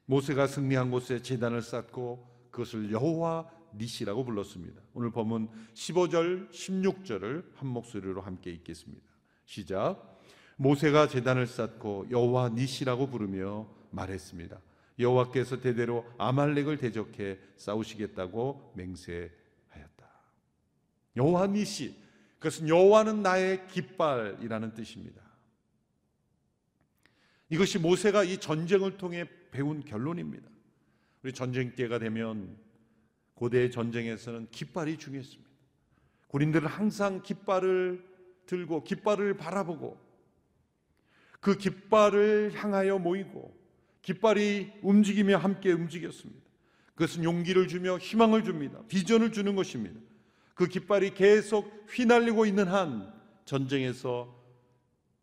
모세가 0.07 0.47
승리한 0.47 0.91
곳에 0.91 1.23
제단을 1.23 1.63
쌓고 1.63 2.49
그것을 2.51 2.93
여호와 2.93 3.51
니시라고 3.77 4.25
불렀습니다. 4.25 4.81
오늘 4.95 5.11
본문 5.11 5.49
15절, 5.75 6.51
16절을 6.51 7.45
한 7.57 7.69
목소리로 7.69 8.21
함께 8.21 8.51
읽겠습니다. 8.51 9.05
시작. 9.47 10.21
모세가 10.57 11.09
제단을 11.09 11.47
쌓고 11.47 12.07
여호와 12.11 12.51
니시라고 12.51 13.09
부르며 13.09 13.67
말했습니다. 13.91 14.61
여호와께서 14.99 15.61
대대로 15.61 16.07
아말렉을 16.19 16.79
대적해 16.79 17.39
싸우시겠다고 17.57 18.75
맹세하였다. 18.77 20.11
여호와 21.17 21.49
니시 21.49 21.97
그것은 22.39 22.69
여호와는 22.69 23.23
나의 23.23 23.67
깃발이라는 23.69 24.75
뜻입니다. 24.75 25.23
이것이 27.49 27.79
모세가 27.79 28.25
이 28.25 28.39
전쟁을 28.39 28.97
통해 28.97 29.27
배운 29.51 29.85
결론입니다. 29.85 30.49
우리 31.23 31.33
전쟁 31.33 31.75
때가 31.75 31.99
되면 31.99 32.57
고대 33.35 33.71
전쟁에서는 33.71 34.49
깃발이 34.51 34.99
중요했습니다. 34.99 35.51
군인들은 36.29 36.69
항상 36.69 37.23
깃발을 37.23 38.05
들고 38.47 38.85
깃발을 38.85 39.37
바라보고 39.37 39.99
그 41.41 41.57
깃발을 41.57 42.53
향하여 42.55 42.99
모이고 42.99 43.64
깃발이 44.05 44.71
움직이며 44.83 45.39
함께 45.39 45.73
움직였습니다. 45.73 46.45
그것은 46.95 47.25
용기를 47.25 47.69
주며 47.69 47.97
희망을 47.97 48.45
줍니다. 48.45 48.81
비전을 48.87 49.33
주는 49.33 49.57
것입니다. 49.57 49.99
그 50.55 50.69
깃발이 50.69 51.15
계속 51.15 51.87
휘날리고 51.89 52.45
있는 52.45 52.69
한 52.69 53.13
전쟁에서 53.47 54.33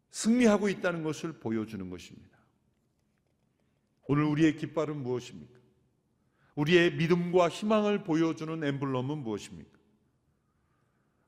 승리하고 0.09 0.67
있다는 0.67 1.03
것을 1.03 1.33
보여주는 1.33 1.89
것입니다. 1.89 2.37
오늘 4.07 4.23
우리의 4.23 4.57
깃발은 4.57 4.97
무엇입니까? 5.03 5.59
우리의 6.55 6.95
믿음과 6.95 7.49
희망을 7.49 8.03
보여주는 8.03 8.61
엠블럼은 8.63 9.19
무엇입니까? 9.19 9.79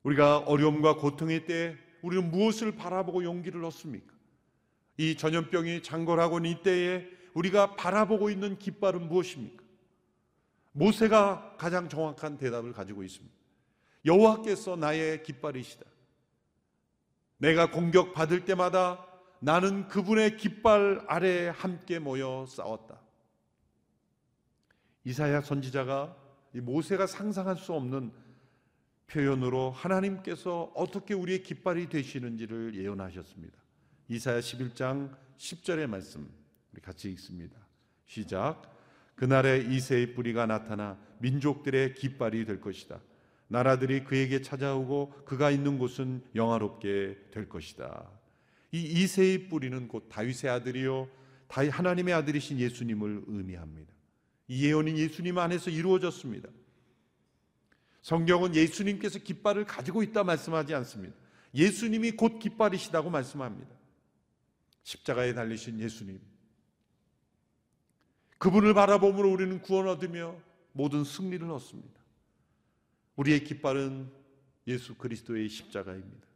우리가 0.02 0.38
어려움과 0.38 0.96
고통의 0.96 1.46
때에 1.46 1.76
우리는 2.02 2.30
무엇을 2.30 2.72
바라보고 2.74 3.22
용기를 3.22 3.64
얻습니까? 3.64 4.12
이 4.98 5.16
전염병이 5.16 5.82
장궐하고 5.82 6.38
있는 6.38 6.50
이때에 6.50 7.13
우리가 7.34 7.76
바라보고 7.76 8.30
있는 8.30 8.58
깃발은 8.58 9.08
무엇입니까? 9.08 9.62
모세가 10.72 11.56
가장 11.58 11.88
정확한 11.88 12.38
대답을 12.38 12.72
가지고 12.72 13.04
있습니다. 13.04 13.34
여호와께서 14.06 14.76
나의 14.76 15.22
깃발이시다. 15.22 15.84
내가 17.38 17.70
공격받을 17.70 18.44
때마다 18.44 19.06
나는 19.40 19.88
그분의 19.88 20.36
깃발 20.36 21.04
아래에 21.06 21.48
함께 21.48 21.98
모여 21.98 22.46
싸웠다. 22.48 23.00
이사야 25.04 25.42
선지자가 25.42 26.16
모세가 26.54 27.06
상상할 27.06 27.56
수 27.56 27.72
없는 27.74 28.12
표현으로 29.06 29.70
하나님께서 29.70 30.72
어떻게 30.74 31.14
우리의 31.14 31.42
깃발이 31.42 31.88
되시는지를 31.88 32.74
예언하셨습니다. 32.74 33.58
이사야 34.08 34.40
11장 34.40 35.14
10절의 35.36 35.86
말씀 35.86 36.43
우리 36.74 36.80
같이 36.80 37.08
읽습니다. 37.12 37.56
시작. 38.04 38.74
그날에 39.14 39.58
이새의 39.58 40.14
뿌리가 40.14 40.46
나타나 40.46 40.98
민족들의 41.18 41.94
깃발이 41.94 42.44
될 42.46 42.60
것이다. 42.60 43.00
나라들이 43.46 44.02
그에게 44.02 44.42
찾아오고 44.42 45.22
그가 45.24 45.52
있는 45.52 45.78
곳은 45.78 46.24
영화롭게 46.34 47.16
될 47.30 47.48
것이다. 47.48 48.10
이 48.72 48.82
이새의 48.82 49.48
뿌리는 49.48 49.86
곧 49.86 50.08
다윗의 50.08 50.50
아들이요 50.50 51.08
다윗 51.46 51.68
하나님의 51.68 52.12
아들이신 52.12 52.58
예수님을 52.58 53.22
의미합니다. 53.28 53.92
이 54.48 54.66
예언은 54.66 54.98
예수님 54.98 55.38
안에서 55.38 55.70
이루어졌습니다. 55.70 56.48
성경은 58.02 58.56
예수님께서 58.56 59.20
깃발을 59.20 59.64
가지고 59.64 60.02
있다 60.02 60.24
말씀하지 60.24 60.74
않습니다. 60.74 61.14
예수님이 61.54 62.12
곧 62.12 62.40
깃발이시다고 62.40 63.10
말씀합니다. 63.10 63.70
십자가에 64.82 65.34
달리신 65.34 65.78
예수님. 65.78 66.33
그분을 68.44 68.74
바라보므로 68.74 69.32
우리는 69.32 69.62
구원 69.62 69.88
얻으며 69.88 70.36
모든 70.72 71.02
승리를 71.02 71.50
얻습니다. 71.50 71.98
우리의 73.16 73.42
깃발은 73.42 74.06
예수 74.66 74.96
그리스도의 74.96 75.48
십자가입니다. 75.48 76.28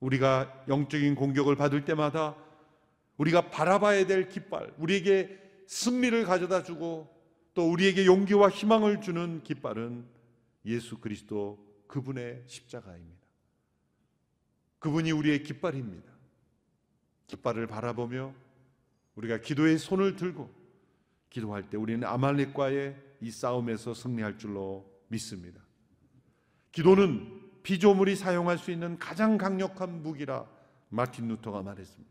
우리가 0.00 0.66
영적인 0.68 1.14
공격을 1.14 1.56
받을 1.56 1.86
때마다 1.86 2.36
우리가 3.16 3.48
바라봐야 3.48 4.06
될 4.06 4.28
깃발, 4.28 4.74
우리에게 4.76 5.40
승리를 5.66 6.24
가져다 6.24 6.62
주고 6.62 7.08
또 7.54 7.70
우리에게 7.70 8.04
용기와 8.04 8.50
희망을 8.50 9.00
주는 9.00 9.42
깃발은 9.42 10.04
예수 10.66 10.98
그리스도 10.98 11.58
그분의 11.86 12.42
십자가입니다. 12.48 13.26
그분이 14.78 15.10
우리의 15.12 15.42
깃발입니다. 15.44 16.12
깃발을 17.28 17.66
바라보며 17.66 18.34
우리가 19.14 19.40
기도의 19.40 19.78
손을 19.78 20.16
들고 20.16 20.59
기도할 21.30 21.70
때 21.70 21.76
우리는 21.76 22.06
아말렉과의 22.06 22.96
이 23.20 23.30
싸움에서 23.30 23.94
승리할 23.94 24.38
줄로 24.38 24.90
믿습니다. 25.08 25.60
기도는 26.72 27.40
피조물이 27.62 28.16
사용할 28.16 28.58
수 28.58 28.70
있는 28.70 28.98
가장 28.98 29.38
강력한 29.38 30.02
무기라 30.02 30.46
마틴 30.88 31.28
루터가 31.28 31.62
말했습니다. 31.62 32.10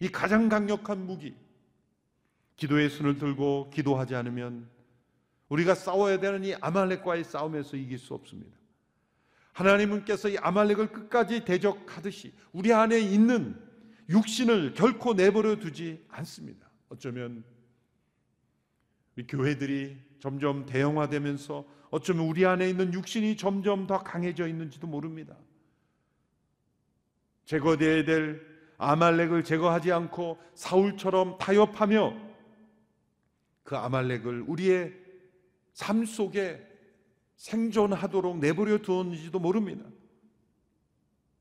이 0.00 0.08
가장 0.08 0.48
강력한 0.48 1.06
무기, 1.06 1.34
기도의 2.56 2.90
손을 2.90 3.18
들고 3.18 3.70
기도하지 3.70 4.14
않으면 4.14 4.68
우리가 5.48 5.74
싸워야 5.74 6.18
되는 6.18 6.44
이 6.44 6.54
아말렉과의 6.54 7.24
싸움에서 7.24 7.76
이길 7.76 7.98
수 7.98 8.14
없습니다. 8.14 8.56
하나님께서 9.52 10.30
이 10.30 10.38
아말렉을 10.38 10.92
끝까지 10.92 11.44
대적하듯이 11.44 12.32
우리 12.52 12.72
안에 12.72 12.98
있는 12.98 13.60
육신을 14.08 14.74
결코 14.74 15.12
내버려 15.12 15.56
두지 15.56 16.04
않습니다. 16.08 16.70
어쩌면 16.88 17.44
교회들이 19.28 19.98
점점 20.20 20.66
대형화되면서 20.66 21.64
어쩌면 21.90 22.26
우리 22.26 22.46
안에 22.46 22.68
있는 22.70 22.94
육신이 22.94 23.36
점점 23.36 23.86
더 23.86 24.02
강해져 24.02 24.48
있는지도 24.48 24.86
모릅니다. 24.86 25.36
제거되어야 27.44 28.04
될 28.04 28.40
아말렉을 28.78 29.44
제거하지 29.44 29.92
않고 29.92 30.38
사울처럼 30.54 31.38
타협하며 31.38 32.16
그 33.62 33.76
아말렉을 33.76 34.44
우리의 34.46 34.94
삶 35.72 36.04
속에 36.04 36.66
생존하도록 37.36 38.38
내버려 38.38 38.78
두었는지도 38.78 39.38
모릅니다. 39.38 39.84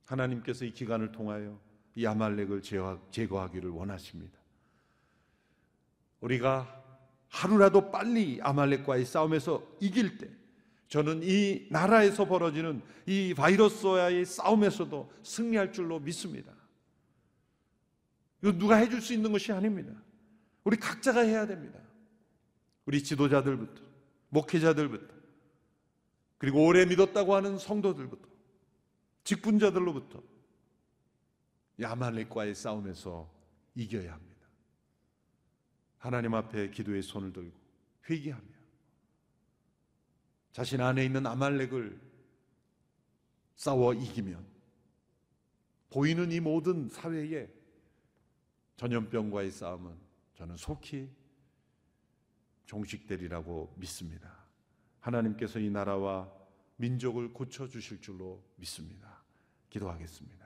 하나님께서 0.06 0.66
이 0.66 0.72
기간을 0.72 1.12
통하여 1.12 1.60
이 1.96 2.06
아말렉을 2.06 2.62
제거하기를 3.12 3.70
원하십니다. 3.70 4.38
우리가 6.20 6.81
하루라도 7.32 7.91
빨리 7.91 8.39
아말렉과의 8.41 9.06
싸움에서 9.06 9.65
이길 9.80 10.17
때 10.17 10.30
저는 10.89 11.22
이 11.24 11.65
나라에서 11.70 12.26
벌어지는 12.26 12.82
이 13.06 13.34
바이러스와의 13.34 14.26
싸움에서도 14.26 15.12
승리할 15.24 15.72
줄로 15.72 16.00
믿습니다. 16.00 16.54
이거 18.44 18.52
누가 18.52 18.76
해줄 18.76 19.02
수 19.02 19.13
있는 19.13 19.32
것이 19.32 19.52
아닙니다. 19.54 19.94
우리 20.65 20.76
각자가 20.76 21.22
해야 21.22 21.48
됩니다. 21.48 21.80
우리 22.86 23.02
지도자들부터, 23.02 23.82
목회자들부터, 24.30 25.15
그리고 26.38 26.65
오래 26.65 26.86
믿었다고 26.86 27.34
하는 27.34 27.58
성도들부터, 27.58 28.28
직분자들로부터 29.24 30.22
야말렉과의 31.80 32.56
싸움에서 32.56 33.32
이겨야 33.76 34.12
합니다. 34.13 34.31
하나님 36.02 36.34
앞에 36.34 36.72
기도의 36.72 37.04
손을 37.04 37.32
들고 37.32 37.56
회개하며 38.10 38.44
자신 40.52 40.82
안에 40.82 41.06
있는 41.06 41.28
아말렉을 41.28 42.02
싸워 43.56 43.94
이기면 43.94 44.44
보이는 45.92 46.32
이 46.32 46.40
모든 46.40 46.90
사회의 46.90 47.54
전염병과의 48.78 49.52
싸움은 49.52 49.96
저는 50.34 50.58
속히 50.58 51.08
종식되리라고 52.66 53.76
믿습니다. 53.78 54.44
하나님께서 55.02 55.60
이 55.60 55.70
나라와 55.70 56.32
민족을 56.78 57.32
고쳐 57.32 57.68
주실 57.68 58.02
줄로 58.02 58.44
믿습니다. 58.56 59.24
기도하겠습니다. 59.70 60.41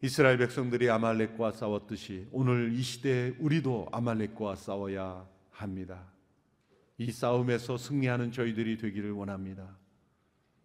이스라엘 0.00 0.38
백성들이 0.38 0.88
아말렉과 0.90 1.50
싸웠듯이 1.50 2.28
오늘 2.30 2.72
이 2.72 2.82
시대에 2.82 3.34
우리도 3.40 3.88
아말렉과 3.90 4.54
싸워야 4.54 5.28
합니다. 5.50 6.06
이 6.98 7.10
싸움에서 7.10 7.76
승리하는 7.76 8.30
저희들이 8.30 8.76
되기를 8.78 9.10
원합니다. 9.10 9.76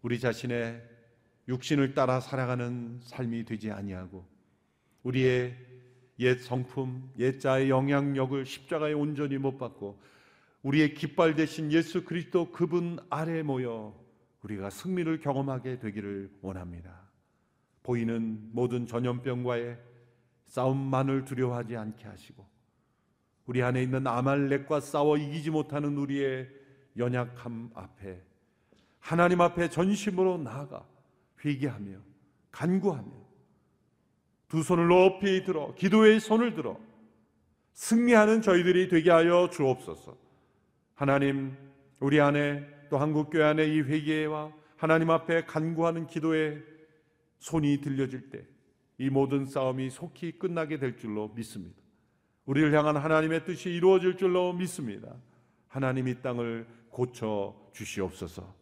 우리 0.04 0.20
자신의 0.20 0.84
육신을 1.48 1.96
따라 1.96 2.20
살아가는 2.20 3.00
삶이 3.02 3.46
되지 3.46 3.72
아니하고 3.72 4.24
우리의 5.02 5.58
옛 6.20 6.40
성품, 6.40 7.12
옛 7.18 7.40
자의 7.40 7.72
영향력을 7.72 8.46
십자가에 8.46 8.94
온전히 8.94 9.40
못 9.40 9.58
받고 9.58 10.00
우리의 10.62 10.94
깃발 10.94 11.34
대신 11.34 11.72
예수 11.72 12.04
그리스도 12.06 12.52
그분 12.52 13.00
아래 13.10 13.42
모여 13.42 14.00
우리가 14.44 14.70
승리를 14.70 15.22
경험하게 15.22 15.80
되기를 15.80 16.30
원합니다. 16.42 17.03
보이는 17.84 18.50
모든 18.52 18.88
전염병과의 18.88 19.78
싸움만을 20.46 21.26
두려워하지 21.26 21.76
않게 21.76 22.06
하시고 22.06 22.46
우리 23.46 23.62
안에 23.62 23.84
있는 23.84 24.08
아말렉과 24.08 24.80
싸워 24.80 25.18
이기지 25.18 25.52
못하는 25.52 25.98
우리의 25.98 26.50
연약함 26.98 27.72
앞에 27.74 28.22
하나님 29.00 29.42
앞에 29.42 29.70
전심으로 29.70 30.38
나아가 30.38 30.88
회개하며 31.44 31.98
간구하며 32.52 33.12
두 34.48 34.64
손을 34.64 34.88
높이 34.88 35.44
들어 35.44 35.74
기도의 35.76 36.20
손을 36.20 36.54
들어 36.54 36.78
승리하는 37.74 38.42
저희들이 38.42 38.88
되게 38.88 39.10
하여 39.10 39.50
주옵소서. 39.52 40.16
하나님 40.94 41.58
우리 42.00 42.22
안에 42.22 42.64
또 42.90 42.98
한국 42.98 43.32
교회 43.32 43.44
안에 43.44 43.66
이 43.66 43.82
회개와 43.82 44.54
하나님 44.78 45.10
앞에 45.10 45.46
간구하는 45.46 46.08
기도의 46.08 46.64
손이 47.44 47.82
들려질 47.82 48.30
때 48.30 48.54
이 48.98 49.10
모든 49.10 49.46
싸움이 49.46 49.90
속히 49.90 50.34
끝나게 50.40 50.78
될 50.80 50.98
줄로 50.98 51.32
믿습니다. 51.36 51.76
우리를 52.46 52.74
향한 52.74 52.98
하나님의 52.98 53.46
뜻이 53.46 53.70
이루어질 53.70 54.18
줄로 54.18 54.54
믿습니다. 54.54 55.14
하나님 55.68 56.08
이 56.08 56.22
땅을 56.22 56.68
고쳐 56.90 57.56
주시옵소서. 57.74 58.54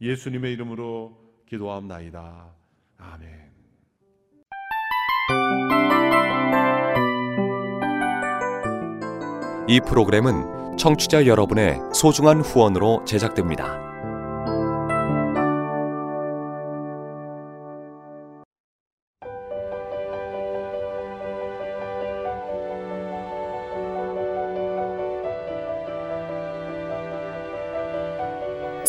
예수님의 0.00 0.52
이름으로 0.52 1.16
기도함나이다. 1.46 2.54
아멘. 2.98 3.50
이 9.68 9.80
프로그램은 9.86 10.76
청취자 10.76 11.26
여러분의 11.26 11.78
소중한 11.94 12.40
후원으로 12.40 13.04
제작됩니다. 13.04 13.89